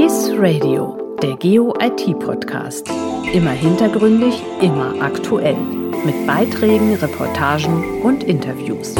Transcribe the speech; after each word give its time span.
GIS 0.00 0.30
Radio, 0.38 0.96
der 1.20 1.36
Geo-IT-Podcast. 1.36 2.90
Immer 3.34 3.50
hintergründig, 3.50 4.42
immer 4.62 4.94
aktuell. 4.98 5.58
Mit 6.06 6.26
Beiträgen, 6.26 6.94
Reportagen 6.94 8.00
und 8.00 8.24
Interviews. 8.24 8.94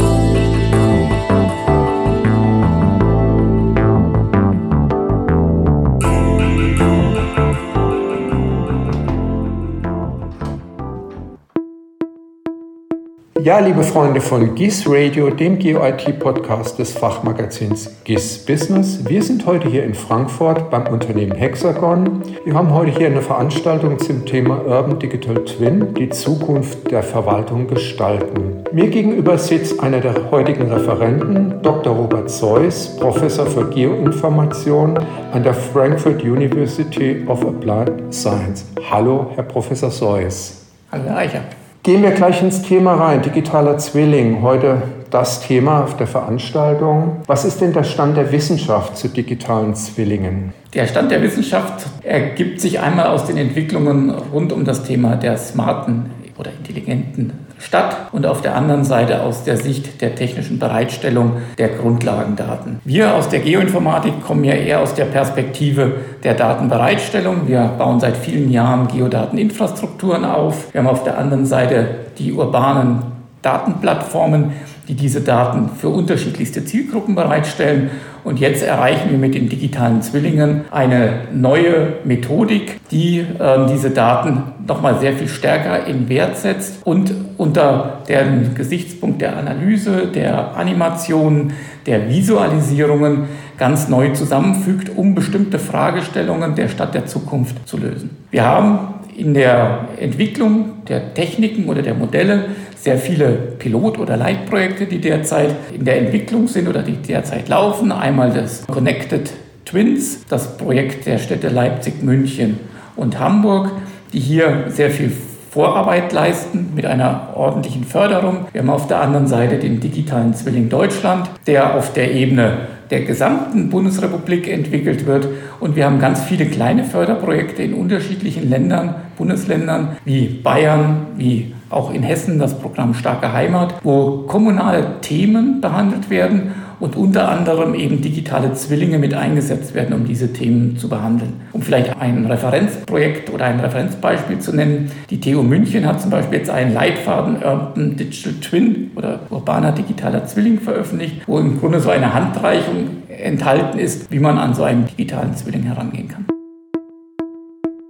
Ja, 13.50 13.58
liebe 13.58 13.82
Freunde 13.82 14.20
von 14.20 14.54
GIS 14.54 14.84
Radio, 14.86 15.28
dem 15.28 15.58
GeoIT-Podcast 15.58 16.78
des 16.78 16.92
Fachmagazins 16.92 17.90
GIS 18.04 18.46
Business. 18.46 19.00
Wir 19.08 19.24
sind 19.24 19.44
heute 19.44 19.68
hier 19.68 19.82
in 19.82 19.92
Frankfurt 19.92 20.70
beim 20.70 20.86
Unternehmen 20.86 21.34
Hexagon. 21.34 22.22
Wir 22.44 22.54
haben 22.54 22.72
heute 22.72 22.96
hier 22.96 23.08
eine 23.08 23.20
Veranstaltung 23.20 23.98
zum 23.98 24.24
Thema 24.24 24.64
Urban 24.64 25.00
Digital 25.00 25.44
Twin, 25.44 25.92
die 25.94 26.08
Zukunft 26.10 26.92
der 26.92 27.02
Verwaltung 27.02 27.66
gestalten. 27.66 28.62
Mir 28.70 28.86
gegenüber 28.86 29.36
sitzt 29.36 29.80
einer 29.80 29.98
der 29.98 30.30
heutigen 30.30 30.70
Referenten, 30.70 31.60
Dr. 31.60 31.96
Robert 31.96 32.30
Seuss, 32.30 32.96
Professor 33.00 33.46
für 33.46 33.68
Geoinformation 33.68 34.96
an 35.32 35.42
der 35.42 35.54
Frankfurt 35.54 36.22
University 36.22 37.24
of 37.26 37.44
Applied 37.44 38.14
Science. 38.14 38.64
Hallo, 38.88 39.32
Herr 39.34 39.42
Professor 39.42 39.90
Seuss. 39.90 40.66
Hallo, 40.92 41.02
Herr 41.06 41.16
Eicher. 41.16 41.42
Gehen 41.82 42.02
wir 42.02 42.10
gleich 42.10 42.42
ins 42.42 42.60
Thema 42.60 42.92
rein. 42.92 43.22
Digitaler 43.22 43.78
Zwilling, 43.78 44.42
heute 44.42 44.82
das 45.08 45.40
Thema 45.40 45.82
auf 45.82 45.96
der 45.96 46.06
Veranstaltung. 46.06 47.22
Was 47.26 47.46
ist 47.46 47.62
denn 47.62 47.72
der 47.72 47.84
Stand 47.84 48.18
der 48.18 48.30
Wissenschaft 48.32 48.98
zu 48.98 49.08
digitalen 49.08 49.74
Zwillingen? 49.74 50.52
Der 50.74 50.86
Stand 50.86 51.10
der 51.10 51.22
Wissenschaft 51.22 51.86
ergibt 52.02 52.60
sich 52.60 52.80
einmal 52.80 53.06
aus 53.06 53.24
den 53.24 53.38
Entwicklungen 53.38 54.10
rund 54.10 54.52
um 54.52 54.66
das 54.66 54.84
Thema 54.84 55.16
der 55.16 55.38
smarten 55.38 56.10
oder 56.36 56.50
intelligenten 56.52 57.32
Stadt 57.60 58.08
und 58.12 58.26
auf 58.26 58.40
der 58.40 58.56
anderen 58.56 58.84
Seite 58.84 59.22
aus 59.22 59.44
der 59.44 59.56
Sicht 59.56 60.00
der 60.00 60.14
technischen 60.14 60.58
Bereitstellung 60.58 61.36
der 61.58 61.68
Grundlagendaten. 61.68 62.80
Wir 62.84 63.14
aus 63.14 63.28
der 63.28 63.40
Geoinformatik 63.40 64.22
kommen 64.22 64.44
ja 64.44 64.54
eher 64.54 64.80
aus 64.80 64.94
der 64.94 65.04
Perspektive 65.04 65.92
der 66.24 66.34
Datenbereitstellung. 66.34 67.46
Wir 67.46 67.62
bauen 67.78 68.00
seit 68.00 68.16
vielen 68.16 68.50
Jahren 68.50 68.88
Geodateninfrastrukturen 68.88 70.24
auf. 70.24 70.72
Wir 70.72 70.80
haben 70.80 70.88
auf 70.88 71.04
der 71.04 71.18
anderen 71.18 71.44
Seite 71.44 71.86
die 72.18 72.32
urbanen 72.32 73.02
Datenplattformen, 73.42 74.52
die 74.90 74.96
diese 74.96 75.20
Daten 75.20 75.70
für 75.76 75.88
unterschiedlichste 75.88 76.64
Zielgruppen 76.64 77.14
bereitstellen. 77.14 77.90
Und 78.24 78.40
jetzt 78.40 78.62
erreichen 78.64 79.12
wir 79.12 79.18
mit 79.18 79.34
den 79.34 79.48
digitalen 79.48 80.02
Zwillingen 80.02 80.62
eine 80.72 81.28
neue 81.32 81.94
Methodik, 82.04 82.80
die 82.90 83.20
äh, 83.20 83.66
diese 83.72 83.90
Daten 83.90 84.42
nochmal 84.66 84.98
sehr 84.98 85.12
viel 85.12 85.28
stärker 85.28 85.86
in 85.86 86.08
Wert 86.08 86.36
setzt 86.36 86.84
und 86.84 87.14
unter 87.38 88.00
dem 88.08 88.56
Gesichtspunkt 88.56 89.22
der 89.22 89.36
Analyse, 89.36 90.08
der 90.12 90.56
Animation, 90.56 91.52
der 91.86 92.10
Visualisierungen 92.10 93.28
ganz 93.56 93.88
neu 93.88 94.10
zusammenfügt, 94.12 94.90
um 94.96 95.14
bestimmte 95.14 95.60
Fragestellungen 95.60 96.56
der 96.56 96.68
Stadt 96.68 96.94
der 96.94 97.06
Zukunft 97.06 97.68
zu 97.68 97.76
lösen. 97.76 98.10
Wir 98.32 98.44
haben 98.44 98.78
in 99.20 99.34
der 99.34 99.88
Entwicklung 100.00 100.82
der 100.88 101.12
Techniken 101.12 101.68
oder 101.68 101.82
der 101.82 101.94
Modelle 101.94 102.46
sehr 102.74 102.96
viele 102.96 103.28
Pilot- 103.58 103.98
oder 103.98 104.16
Leitprojekte, 104.16 104.86
die 104.86 104.98
derzeit 104.98 105.54
in 105.74 105.84
der 105.84 105.98
Entwicklung 105.98 106.48
sind 106.48 106.66
oder 106.66 106.82
die 106.82 106.96
derzeit 106.96 107.48
laufen. 107.50 107.92
Einmal 107.92 108.32
das 108.32 108.66
Connected 108.66 109.30
Twins, 109.66 110.24
das 110.28 110.56
Projekt 110.56 111.06
der 111.06 111.18
Städte 111.18 111.48
Leipzig, 111.48 112.02
München 112.02 112.58
und 112.96 113.18
Hamburg, 113.20 113.70
die 114.14 114.20
hier 114.20 114.64
sehr 114.68 114.90
viel 114.90 115.12
Vorarbeit 115.50 116.12
leisten 116.12 116.70
mit 116.74 116.86
einer 116.86 117.34
ordentlichen 117.34 117.84
Förderung. 117.84 118.46
Wir 118.52 118.62
haben 118.62 118.70
auf 118.70 118.86
der 118.86 119.02
anderen 119.02 119.26
Seite 119.26 119.58
den 119.58 119.80
digitalen 119.80 120.32
Zwilling 120.32 120.70
Deutschland, 120.70 121.28
der 121.46 121.74
auf 121.74 121.92
der 121.92 122.12
Ebene 122.14 122.68
der 122.90 123.02
gesamten 123.02 123.70
Bundesrepublik 123.70 124.48
entwickelt 124.48 125.06
wird. 125.06 125.28
Und 125.60 125.76
wir 125.76 125.86
haben 125.86 126.00
ganz 126.00 126.22
viele 126.22 126.46
kleine 126.46 126.84
Förderprojekte 126.84 127.62
in 127.62 127.74
unterschiedlichen 127.74 128.48
Ländern, 128.48 128.94
Bundesländern 129.16 129.96
wie 130.04 130.26
Bayern, 130.26 131.06
wie 131.16 131.54
auch 131.68 131.92
in 131.94 132.02
Hessen 132.02 132.38
das 132.38 132.58
Programm 132.58 132.94
Starke 132.94 133.32
Heimat, 133.32 133.74
wo 133.84 134.24
kommunale 134.26 135.00
Themen 135.02 135.60
behandelt 135.60 136.10
werden 136.10 136.52
und 136.80 136.96
unter 136.96 137.28
anderem 137.28 137.74
eben 137.74 138.00
digitale 138.00 138.54
Zwillinge 138.54 138.98
mit 138.98 139.14
eingesetzt 139.14 139.74
werden, 139.74 139.94
um 139.94 140.06
diese 140.06 140.32
Themen 140.32 140.76
zu 140.76 140.88
behandeln. 140.88 141.34
Um 141.52 141.62
vielleicht 141.62 141.96
ein 142.00 142.24
Referenzprojekt 142.26 143.30
oder 143.30 143.44
ein 143.44 143.60
Referenzbeispiel 143.60 144.38
zu 144.38 144.54
nennen, 144.54 144.90
die 145.10 145.20
TU 145.20 145.42
München 145.42 145.86
hat 145.86 146.00
zum 146.00 146.10
Beispiel 146.10 146.38
jetzt 146.38 146.50
einen 146.50 146.74
Leitfaden 146.74 147.36
Urban 147.36 147.96
Digital 147.96 148.34
Twin 148.40 148.90
oder 148.96 149.20
urbaner 149.30 149.72
digitaler 149.72 150.26
Zwilling 150.26 150.58
veröffentlicht, 150.58 151.22
wo 151.26 151.38
im 151.38 151.60
Grunde 151.60 151.80
so 151.80 151.90
eine 151.90 152.14
Handreichung 152.14 153.02
enthalten 153.08 153.78
ist, 153.78 154.10
wie 154.10 154.18
man 154.18 154.38
an 154.38 154.54
so 154.54 154.62
einen 154.62 154.86
digitalen 154.86 155.34
Zwilling 155.34 155.64
herangehen 155.64 156.08
kann. 156.08 156.24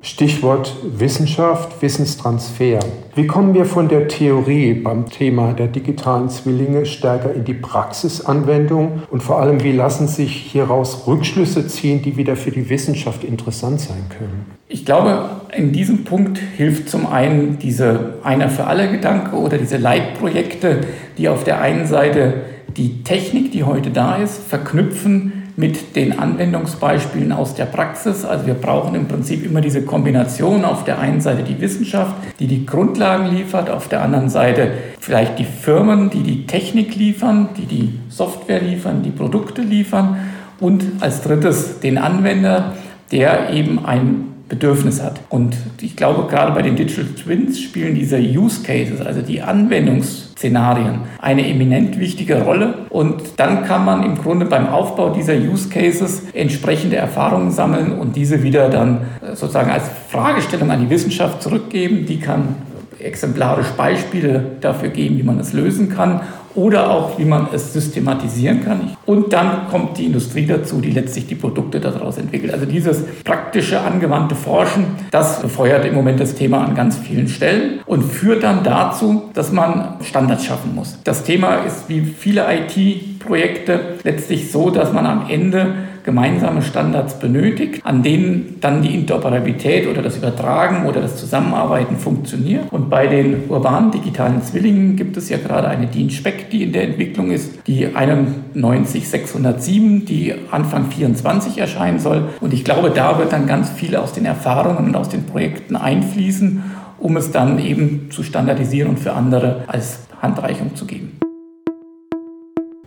Stichwort 0.03 0.77
Wissenschaft, 0.83 1.83
Wissenstransfer. 1.83 2.79
Wie 3.15 3.27
kommen 3.27 3.53
wir 3.53 3.67
von 3.67 3.87
der 3.87 4.09
Theorie 4.09 4.73
beim 4.73 5.11
Thema 5.11 5.53
der 5.53 5.67
digitalen 5.67 6.31
Zwillinge 6.31 6.87
stärker 6.87 7.35
in 7.35 7.45
die 7.45 7.53
Praxisanwendung 7.53 9.03
und 9.11 9.23
vor 9.23 9.41
allem, 9.41 9.63
wie 9.63 9.73
lassen 9.73 10.09
sich 10.09 10.35
hieraus 10.35 11.07
Rückschlüsse 11.07 11.67
ziehen, 11.69 12.01
die 12.01 12.17
wieder 12.17 12.37
für 12.37 12.51
die 12.51 12.71
Wissenschaft 12.71 13.25
interessant 13.25 13.81
sein 13.81 14.07
können? 14.09 14.47
Ich 14.69 14.87
glaube, 14.87 15.29
in 15.55 15.71
diesem 15.73 16.05
Punkt 16.05 16.39
hilft 16.39 16.89
zum 16.89 17.07
einen 17.07 17.59
diese 17.59 18.15
Einer 18.23 18.49
für 18.49 18.65
alle 18.65 18.91
Gedanke 18.91 19.37
oder 19.37 19.59
diese 19.59 19.77
Leitprojekte, 19.77 20.81
die 21.19 21.29
auf 21.29 21.45
der 21.45 21.61
einen 21.61 21.87
Seite 21.87 22.41
die 22.75 23.03
Technik, 23.03 23.53
die 23.53 23.65
heute 23.65 23.91
da 23.91 24.17
ist, 24.17 24.39
verknüpfen 24.49 25.40
mit 25.61 25.95
den 25.95 26.19
Anwendungsbeispielen 26.19 27.31
aus 27.31 27.55
der 27.55 27.67
Praxis. 27.67 28.25
Also 28.25 28.47
wir 28.47 28.55
brauchen 28.55 28.95
im 28.95 29.07
Prinzip 29.07 29.45
immer 29.45 29.61
diese 29.61 29.83
Kombination. 29.83 30.65
Auf 30.65 30.85
der 30.85 30.99
einen 30.99 31.21
Seite 31.21 31.43
die 31.43 31.61
Wissenschaft, 31.61 32.17
die 32.41 32.47
die 32.47 32.67
Grundlagen 32.67 33.27
liefert, 33.37 33.71
auf 33.71 33.87
der 33.87 34.03
anderen 34.03 34.31
Seite 34.31 34.73
vielleicht 34.99 35.39
die 35.39 35.45
Firmen, 35.45 36.11
die 36.11 36.23
die 36.23 36.47
Technik 36.47 36.97
liefern, 36.97 37.51
die 37.57 37.67
die 37.67 37.99
Software 38.09 38.61
liefern, 38.61 39.03
die 39.03 39.11
Produkte 39.11 39.61
liefern 39.61 40.17
und 40.59 40.85
als 41.01 41.23
drittes 41.23 41.81
den 41.81 41.99
Anwender, 41.99 42.73
der 43.13 43.51
eben 43.51 43.85
ein 43.85 44.30
Bedürfnis 44.51 45.01
hat. 45.01 45.21
Und 45.31 45.57
ich 45.81 45.97
glaube, 45.97 46.29
gerade 46.29 46.53
bei 46.53 46.61
den 46.61 46.77
Digital 46.77 47.07
Twins 47.15 47.59
spielen 47.61 47.95
diese 47.95 48.19
Use 48.19 48.63
Cases, 48.63 49.01
also 49.01 49.23
die 49.23 49.41
Anwendungsszenarien, 49.41 51.03
eine 51.21 51.49
eminent 51.49 51.99
wichtige 51.99 52.43
Rolle. 52.43 52.75
Und 52.91 53.23
dann 53.39 53.65
kann 53.65 53.85
man 53.85 54.03
im 54.03 54.19
Grunde 54.19 54.45
beim 54.45 54.69
Aufbau 54.69 55.11
dieser 55.11 55.35
Use 55.35 55.69
Cases 55.71 56.25
entsprechende 56.35 56.97
Erfahrungen 56.97 57.53
sammeln 57.53 57.93
und 57.93 58.17
diese 58.17 58.43
wieder 58.43 58.69
dann 58.69 59.03
äh, 59.23 59.37
sozusagen 59.37 59.71
als 59.71 59.85
Fragestellung 60.11 60.71
an 60.71 60.81
die 60.81 60.91
Wissenschaft 60.91 61.43
zurückgeben. 61.43 62.05
Die 62.05 62.19
kann 62.19 62.57
exemplarisch 63.03 63.69
Beispiele 63.77 64.45
dafür 64.61 64.91
geben, 64.91 65.19
wie 65.19 65.23
man 65.23 65.39
es 65.39 65.53
lösen 65.53 65.89
kann 65.89 66.21
oder 66.55 66.91
auch, 66.91 67.19
wie 67.19 67.25
man 67.25 67.49
es 67.53 67.73
systematisieren 67.73 68.65
kann. 68.65 68.97
Und 69.07 69.33
dann 69.33 69.69
kommt 69.71 69.99
die 69.99 70.07
Industrie 70.07 70.47
dazu, 70.47 70.81
die 70.81 70.91
letztlich 70.91 71.27
die 71.27 71.35
Produkte 71.35 71.81
daraus 71.81 72.19
entwickelt. 72.19 72.53
Also 72.53 72.67
dieses 72.67 73.05
praktische, 73.25 73.81
angewandte 73.81 74.35
Forschen, 74.35 74.87
das 75.11 75.41
befeuert 75.41 75.85
im 75.85 75.95
Moment 75.95 76.19
das 76.19 76.35
Thema 76.35 76.65
an 76.65 76.75
ganz 76.75 76.99
vielen 76.99 77.29
Stellen 77.29 77.81
und 77.87 78.03
führt 78.03 78.43
dann 78.43 78.65
dazu, 78.65 79.31
dass 79.35 79.53
man 79.53 79.95
Standards 80.03 80.45
schaffen 80.45 80.75
muss. 80.75 80.99
Das 81.05 81.23
Thema 81.23 81.57
ist 81.67 81.89
wie 81.89 82.01
viele 82.01 82.47
IT-Projekte 82.53 83.81
letztlich 84.03 84.51
so, 84.51 84.71
dass 84.71 84.93
man 84.93 85.07
am 85.07 85.27
Ende 85.29 85.75
gemeinsame 86.11 86.61
Standards 86.61 87.21
benötigt, 87.21 87.87
an 87.87 88.03
denen 88.03 88.57
dann 88.61 88.83
die 88.83 88.97
Interoperabilität 88.97 89.87
oder 89.87 90.03
das 90.03 90.17
Übertragen 90.17 90.87
oder 90.87 91.01
das 91.01 91.17
Zusammenarbeiten 91.17 91.97
funktioniert. 91.97 92.65
Und 92.73 92.91
bei 92.91 93.07
den 93.07 93.49
urbanen 93.49 93.93
digitalen 93.93 94.43
Zwillingen 94.43 94.97
gibt 94.97 95.17
es 95.17 95.29
ja 95.29 95.39
gerade 95.39 95.69
eine 95.69 95.87
DIN 95.87 96.11
Speck, 96.11 96.51
die 96.51 96.65
in 96.65 96.73
der 96.73 96.83
Entwicklung 96.83 97.31
ist, 97.31 97.65
die 97.69 97.87
91607, 97.87 100.05
die 100.05 100.35
Anfang 100.51 100.91
24 100.91 101.59
erscheinen 101.59 102.01
soll. 102.01 102.25
Und 102.41 102.53
ich 102.53 102.65
glaube, 102.65 102.91
da 102.91 103.19
wird 103.19 103.33
dann 103.33 103.47
ganz 103.47 103.71
viel 103.71 103.95
aus 103.95 104.13
den 104.13 104.25
Erfahrungen 104.25 104.89
und 104.89 104.97
aus 104.97 105.11
den 105.11 105.27
Projekten 105.27 105.77
einfließen, 105.77 106.65
um 106.99 107.17
es 107.17 107.31
dann 107.31 107.65
eben 107.65 108.09
zu 108.11 108.25
standardisieren 108.25 108.91
und 108.91 108.99
für 108.99 109.13
andere 109.13 109.63
als 109.69 110.01
Handreichung 110.21 110.75
zu 110.75 110.87
geben. 110.87 111.20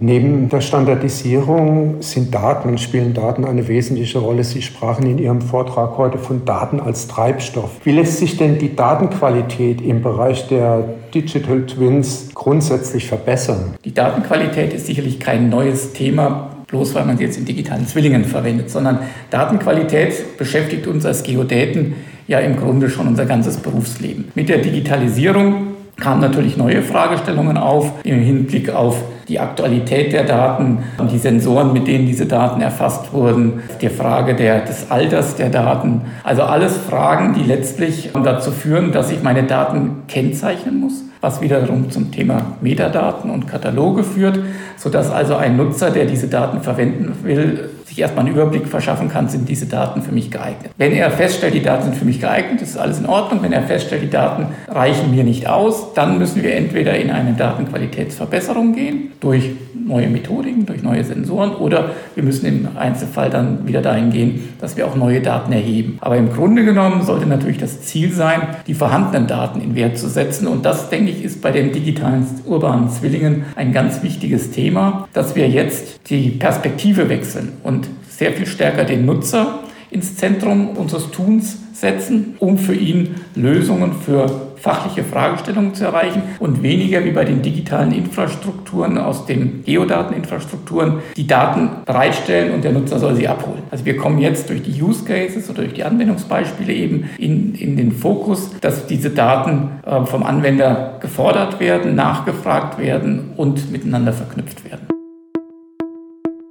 Neben 0.05 0.49
der 0.49 0.59
Standardisierung 0.59 2.01
sind 2.01 2.35
Daten, 2.35 2.77
spielen 2.77 3.13
Daten 3.13 3.45
eine 3.45 3.69
wesentliche 3.69 4.19
Rolle. 4.19 4.43
Sie 4.43 4.61
sprachen 4.61 5.05
in 5.05 5.17
Ihrem 5.17 5.39
Vortrag 5.39 5.97
heute 5.97 6.17
von 6.17 6.43
Daten 6.43 6.81
als 6.81 7.07
Treibstoff. 7.07 7.71
Wie 7.85 7.93
lässt 7.93 8.17
sich 8.17 8.35
denn 8.35 8.57
die 8.57 8.75
Datenqualität 8.75 9.79
im 9.79 10.01
Bereich 10.01 10.49
der 10.49 10.83
Digital 11.15 11.65
Twins 11.67 12.31
grundsätzlich 12.33 13.07
verbessern? 13.07 13.75
Die 13.85 13.93
Datenqualität 13.93 14.73
ist 14.73 14.87
sicherlich 14.87 15.21
kein 15.21 15.47
neues 15.47 15.93
Thema 15.93 16.49
bloß 16.67 16.95
weil 16.95 17.05
man 17.05 17.17
sie 17.17 17.23
jetzt 17.23 17.37
in 17.37 17.45
digitalen 17.45 17.85
Zwillingen 17.85 18.25
verwendet, 18.25 18.71
sondern 18.71 18.99
Datenqualität 19.29 20.37
beschäftigt 20.39 20.87
uns 20.87 21.05
als 21.05 21.21
Geodäten 21.21 21.93
ja 22.27 22.39
im 22.39 22.57
Grunde 22.57 22.89
schon 22.89 23.07
unser 23.07 23.25
ganzes 23.25 23.57
Berufsleben. 23.57 24.31
Mit 24.33 24.49
der 24.49 24.57
Digitalisierung 24.57 25.72
kamen 26.03 26.19
natürlich 26.19 26.57
neue 26.57 26.81
Fragestellungen 26.81 27.57
auf 27.57 27.91
im 28.03 28.19
Hinblick 28.19 28.69
auf 28.69 29.01
die 29.29 29.39
Aktualität 29.39 30.11
der 30.11 30.25
Daten 30.25 30.79
und 30.97 31.11
die 31.11 31.17
Sensoren, 31.17 31.71
mit 31.71 31.87
denen 31.87 32.05
diese 32.05 32.25
Daten 32.25 32.61
erfasst 32.61 33.13
wurden, 33.13 33.63
die 33.81 33.87
Frage 33.87 34.35
der, 34.35 34.65
des 34.65 34.91
Alters 34.91 35.37
der 35.37 35.49
Daten. 35.49 36.01
Also 36.25 36.43
alles 36.43 36.75
Fragen, 36.77 37.33
die 37.33 37.43
letztlich 37.43 38.09
dazu 38.21 38.51
führen, 38.51 38.91
dass 38.91 39.11
ich 39.11 39.23
meine 39.23 39.43
Daten 39.43 40.03
kennzeichnen 40.09 40.81
muss 40.81 41.03
was 41.23 41.39
wiederum 41.39 41.89
zum 41.89 42.11
Thema 42.11 42.57
Metadaten 42.59 43.31
und 43.31 43.47
Kataloge 43.47 44.03
führt, 44.03 44.39
sodass 44.75 45.09
also 45.09 45.35
ein 45.37 45.55
Nutzer, 45.55 45.89
der 45.89 46.03
diese 46.03 46.27
Daten 46.27 46.61
verwenden 46.61 47.15
will, 47.23 47.69
sich 47.85 47.99
erstmal 47.99 48.25
einen 48.25 48.35
Überblick 48.35 48.67
verschaffen 48.67 49.07
kann, 49.07 49.29
sind 49.29 49.47
diese 49.47 49.67
Daten 49.67 50.01
für 50.01 50.11
mich 50.11 50.31
geeignet. 50.31 50.73
Wenn 50.77 50.91
er 50.91 51.09
feststellt, 51.11 51.53
die 51.53 51.61
Daten 51.61 51.83
sind 51.83 51.95
für 51.95 52.03
mich 52.03 52.19
geeignet, 52.19 52.61
ist 52.61 52.77
alles 52.77 52.99
in 52.99 53.05
Ordnung. 53.05 53.41
Wenn 53.41 53.53
er 53.53 53.63
feststellt, 53.63 54.01
die 54.03 54.09
Daten 54.09 54.47
reichen 54.67 55.11
mir 55.11 55.23
nicht 55.23 55.47
aus, 55.47 55.93
dann 55.93 56.17
müssen 56.17 56.43
wir 56.43 56.55
entweder 56.55 56.97
in 56.97 57.09
eine 57.09 57.33
Datenqualitätsverbesserung 57.33 58.73
gehen 58.73 59.13
durch 59.21 59.51
neue 59.85 60.09
Methodiken, 60.09 60.65
durch 60.65 60.83
neue 60.83 61.03
Sensoren 61.03 61.51
oder 61.55 61.91
wir 62.15 62.23
müssen 62.23 62.45
im 62.45 62.67
Einzelfall 62.75 63.29
dann 63.29 63.67
wieder 63.67 63.81
dahin 63.81 64.11
gehen, 64.11 64.49
dass 64.59 64.77
wir 64.77 64.87
auch 64.87 64.95
neue 64.95 65.21
Daten 65.21 65.51
erheben. 65.51 65.97
Aber 66.01 66.17
im 66.17 66.31
Grunde 66.31 66.63
genommen 66.65 67.03
sollte 67.03 67.25
natürlich 67.25 67.57
das 67.57 67.81
Ziel 67.81 68.11
sein, 68.11 68.41
die 68.67 68.73
vorhandenen 68.73 69.27
Daten 69.27 69.61
in 69.61 69.75
Wert 69.75 69.97
zu 69.97 70.07
setzen 70.07 70.47
und 70.47 70.65
das, 70.65 70.89
denke 70.89 71.11
ich, 71.11 71.23
ist 71.23 71.41
bei 71.41 71.51
den 71.51 71.71
digitalen 71.71 72.25
urbanen 72.45 72.89
Zwillingen 72.89 73.45
ein 73.55 73.73
ganz 73.73 74.03
wichtiges 74.03 74.51
Thema, 74.51 75.07
dass 75.13 75.35
wir 75.35 75.47
jetzt 75.47 76.09
die 76.09 76.29
Perspektive 76.29 77.09
wechseln 77.09 77.53
und 77.63 77.87
sehr 78.09 78.31
viel 78.31 78.45
stärker 78.45 78.83
den 78.83 79.05
Nutzer 79.05 79.59
ins 79.89 80.15
Zentrum 80.15 80.69
unseres 80.69 81.11
Tuns 81.11 81.57
setzen, 81.73 82.35
um 82.39 82.57
für 82.57 82.73
ihn 82.73 83.15
Lösungen 83.35 83.93
für 83.93 84.52
fachliche 84.63 85.03
Fragestellungen 85.03 85.75
zu 85.75 85.83
erreichen 85.83 86.21
und 86.39 86.63
weniger 86.63 87.03
wie 87.03 87.11
bei 87.11 87.25
den 87.25 87.41
digitalen 87.41 87.91
Infrastrukturen 87.91 88.97
aus 88.97 89.25
den 89.25 89.61
Geodateninfrastrukturen 89.65 90.99
die 91.17 91.27
Daten 91.27 91.69
bereitstellen 91.85 92.53
und 92.53 92.63
der 92.63 92.71
Nutzer 92.71 92.97
soll 92.97 93.13
sie 93.17 93.27
abholen. 93.27 93.63
Also 93.71 93.83
wir 93.83 93.97
kommen 93.97 94.19
jetzt 94.19 94.49
durch 94.49 94.63
die 94.63 94.81
Use 94.81 95.03
Cases 95.03 95.49
oder 95.49 95.63
durch 95.63 95.73
die 95.73 95.83
Anwendungsbeispiele 95.83 96.71
eben 96.71 97.09
in, 97.17 97.55
in 97.55 97.75
den 97.75 97.91
Fokus, 97.91 98.51
dass 98.61 98.87
diese 98.87 99.09
Daten 99.09 99.81
äh, 99.85 100.05
vom 100.05 100.23
Anwender 100.23 100.97
gefordert 101.01 101.59
werden, 101.59 101.95
nachgefragt 101.95 102.79
werden 102.79 103.31
und 103.35 103.69
miteinander 103.69 104.13
verknüpft 104.13 104.63
werden. 104.63 104.92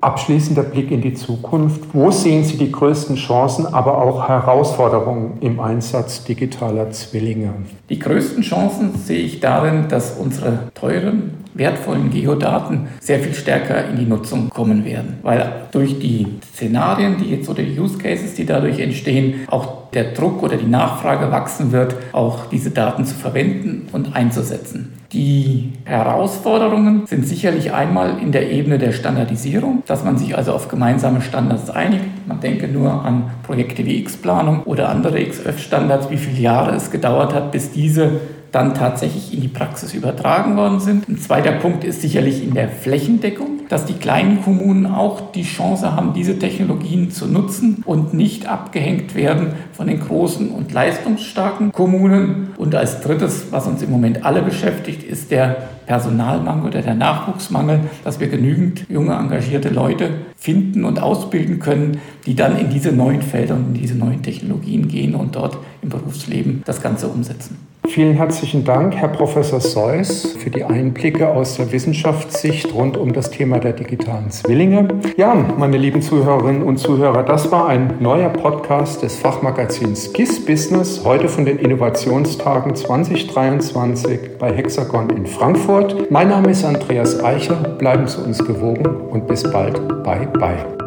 Abschließender 0.03 0.65
Blick 0.65 0.91
in 0.91 1.01
die 1.01 1.15
Zukunft. 1.15 1.81
Wo 1.93 2.11
sehen 2.11 2.43
Sie 2.43 2.57
die 2.57 2.73
größten 2.73 3.15
Chancen, 3.15 3.73
aber 3.73 3.99
auch 3.99 4.29
Herausforderungen 4.29 5.39
im 5.41 5.61
Einsatz 5.61 6.25
digitaler 6.25 6.91
Zwillinge? 6.91 7.55
Die 7.89 8.01
größten 8.01 8.43
Chancen 8.43 8.97
sehe 8.99 9.21
ich 9.21 9.39
darin, 9.39 9.87
dass 9.89 10.17
unsere 10.19 10.73
teuren 10.75 11.42
wertvollen 11.55 12.11
Geodaten 12.11 12.89
sehr 13.01 13.21
viel 13.21 13.35
stärker 13.35 13.89
in 13.89 13.97
die 13.97 14.07
Nutzung 14.07 14.49
kommen 14.51 14.85
werden. 14.85 15.19
Weil 15.23 15.67
durch 15.73 15.99
die 15.99 16.27
Szenarien, 16.55 17.17
die 17.19 17.31
jetzt 17.31 17.49
oder 17.49 17.63
die 17.63 17.79
Use 17.79 17.99
Cases, 17.99 18.35
die 18.35 18.47
dadurch 18.47 18.79
entstehen, 18.79 19.47
auch 19.49 19.91
der 19.93 20.13
Druck 20.13 20.43
oder 20.43 20.57
die 20.57 20.67
Nachfrage 20.67 21.31
wachsen 21.31 21.73
wird, 21.73 21.97
auch 22.13 22.47
diese 22.47 22.71
Daten 22.71 23.05
zu 23.05 23.15
verwenden 23.15 23.89
und 23.93 24.17
einzusetzen. 24.17 24.93
Die 25.13 25.73
Herausforderungen 25.85 27.07
sind 27.07 27.27
sicherlich 27.27 27.75
einmal 27.75 28.19
in 28.19 28.33
der 28.33 28.51
Ebene 28.51 28.79
der 28.79 28.93
Standardisierung, 28.93 29.83
dass 29.87 30.05
man 30.05 30.17
sich 30.17 30.39
also 30.39 30.53
auf 30.53 30.69
gemeinsame 30.69 31.21
Standards 31.21 31.69
einigt. 31.69 32.05
Man 32.27 32.41
denke 32.41 32.67
nur 32.67 33.05
an 33.05 33.25
Projekte 33.43 33.85
wie 33.85 33.99
X-Planung 33.99 34.63
oder 34.63 34.89
andere 34.89 35.23
XF-Standards, 35.23 36.09
wie 36.09 36.17
viele 36.17 36.41
Jahre 36.41 36.75
es 36.75 36.91
gedauert 36.91 37.35
hat, 37.35 37.53
bis 37.53 37.73
diese 37.73 38.21
dann 38.53 38.75
tatsächlich 38.75 39.33
in 39.33 39.41
die 39.41 39.49
Praxis 39.49 39.95
übertragen 39.95 40.57
worden 40.57 40.79
sind. 40.79 41.09
Ein 41.09 41.19
zweiter 41.19 41.53
Punkt 41.53 41.85
ist 41.85 42.03
sicherlich 42.03 42.45
in 42.45 42.55
der 42.55 42.69
Flächendeckung, 42.69 43.63
dass 43.71 43.87
die 43.87 43.95
kleinen 43.95 44.43
Kommunen 44.43 44.87
auch 44.87 45.33
die 45.33 45.45
Chance 45.45 45.97
haben, 45.97 46.13
diese 46.13 46.39
Technologien 46.39 47.11
zu 47.11 47.27
nutzen 47.27 47.83
und 47.87 48.13
nicht 48.13 48.47
abgehängt 48.47 49.15
werden 49.15 49.55
von 49.73 49.87
den 49.87 50.01
großen 50.01 50.51
und 50.51 50.71
leistungsstarken 50.71 51.73
Kommunen. 51.73 52.51
Und 52.59 52.75
als 52.75 53.01
drittes, 53.01 53.47
was 53.51 53.67
uns 53.67 53.83
im 53.83 53.91
Moment 53.91 54.27
alle 54.27 54.43
beschäftigt, 54.43 55.03
ist 55.03 55.31
der 55.31 55.57
Personalmangel 55.87 56.69
oder 56.69 56.83
der 56.83 56.95
Nachwuchsmangel, 56.95 57.81
dass 58.05 58.21
wir 58.21 58.29
genügend 58.29 58.85
junge, 58.91 59.15
engagierte 59.15 59.71
Leute 59.71 60.11
finden 60.37 60.85
und 60.85 61.01
ausbilden 61.01 61.59
können, 61.59 61.99
die 62.27 62.37
dann 62.37 62.59
in 62.59 62.69
diese 62.69 62.93
neuen 62.93 63.23
Felder 63.23 63.55
und 63.55 63.69
in 63.69 63.75
diese 63.75 63.95
neuen 63.95 64.23
Technologien 64.23 64.89
gehen 64.89 65.15
und 65.15 65.37
dort 65.37 65.57
im 65.81 65.89
Berufsleben 65.89 66.63
das 66.67 66.83
Ganze 66.83 67.09
umsetzen. 67.09 67.72
Vielen 67.89 68.15
herzlichen 68.15 68.65
Dank, 68.65 68.95
Herr 68.95 69.09
Professor 69.09 69.61
Seuss, 69.61 70.35
für 70.39 70.51
die 70.51 70.65
Einblicke 70.65 71.29
aus 71.29 71.57
der 71.57 71.73
Wissenschaftssicht 71.73 72.73
rund 72.73 72.97
um 72.97 73.13
das 73.13 73.31
Thema 73.31 73.59
der 73.59 73.73
digitalen 73.73 74.31
Zwillinge. 74.31 74.89
Ja, 75.17 75.35
meine 75.35 75.77
lieben 75.77 76.01
Zuhörerinnen 76.01 76.63
und 76.63 76.79
Zuhörer, 76.79 77.23
das 77.23 77.51
war 77.51 77.69
ein 77.69 77.95
neuer 78.01 78.29
Podcast 78.29 79.03
des 79.03 79.17
Fachmagazins 79.17 80.13
GIS 80.13 80.45
Business, 80.45 81.03
heute 81.05 81.29
von 81.29 81.45
den 81.45 81.59
Innovationstagen 81.59 82.75
2023 82.75 84.39
bei 84.39 84.53
Hexagon 84.53 85.11
in 85.11 85.27
Frankfurt. 85.27 86.11
Mein 86.11 86.29
Name 86.29 86.51
ist 86.51 86.65
Andreas 86.65 87.23
Eicher, 87.23 87.57
bleiben 87.79 88.07
Sie 88.07 88.23
uns 88.23 88.39
gewogen 88.39 88.87
und 88.87 89.27
bis 89.27 89.43
bald. 89.43 90.03
Bye, 90.03 90.29
bye. 90.39 90.82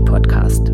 Radio, 0.00 0.73